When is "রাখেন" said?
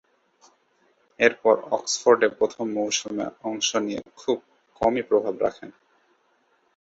5.41-5.69